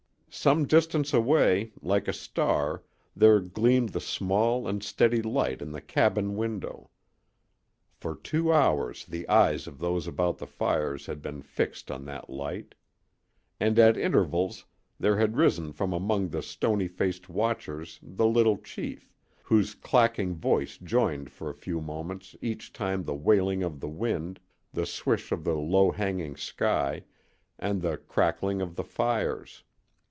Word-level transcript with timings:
Some 0.33 0.65
distance 0.65 1.13
away, 1.13 1.73
like 1.81 2.07
a 2.07 2.13
star, 2.13 2.83
there 3.17 3.41
gleamed 3.41 3.89
the 3.89 3.99
small 3.99 4.65
and 4.65 4.81
steady 4.81 5.21
light 5.21 5.61
in 5.61 5.73
the 5.73 5.81
cabin 5.81 6.37
window. 6.37 6.89
For 7.97 8.15
two 8.15 8.51
hours 8.53 9.03
the 9.05 9.27
eyes 9.27 9.67
of 9.67 9.77
those 9.77 10.07
about 10.07 10.37
the 10.37 10.47
fires 10.47 11.05
had 11.05 11.21
been 11.21 11.41
fixed 11.41 11.91
on 11.91 12.05
that 12.05 12.29
light. 12.29 12.75
And 13.59 13.77
at 13.77 13.97
intervals 13.97 14.63
there 14.97 15.17
had 15.17 15.35
risen 15.35 15.73
from 15.73 15.91
among 15.91 16.29
the 16.29 16.41
stony 16.41 16.87
faced 16.87 17.27
watchers 17.27 17.99
the 18.01 18.25
little 18.25 18.57
chief, 18.57 19.11
whose 19.43 19.75
clacking 19.75 20.35
voice 20.35 20.77
joined 20.77 21.29
for 21.29 21.49
a 21.49 21.53
few 21.61 21.81
moments 21.81 22.37
each 22.41 22.71
time 22.71 23.03
the 23.03 23.13
wailing 23.13 23.63
of 23.63 23.81
the 23.81 23.89
wind, 23.89 24.39
the 24.71 24.85
swish 24.85 25.33
of 25.33 25.43
the 25.43 25.55
low 25.55 25.91
hanging 25.91 26.37
sky, 26.37 27.03
and 27.59 27.81
the 27.81 27.97
crackling 27.97 28.61
of 28.61 28.77
the 28.77 28.85
fires. 28.85 29.63